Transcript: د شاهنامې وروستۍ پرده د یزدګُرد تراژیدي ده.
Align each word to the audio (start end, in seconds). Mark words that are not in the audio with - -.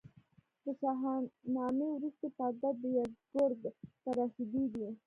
د 0.63 0.65
شاهنامې 0.79 1.87
وروستۍ 1.93 2.29
پرده 2.37 2.69
د 2.81 2.83
یزدګُرد 2.95 3.63
تراژیدي 4.03 4.65
ده. 4.73 4.87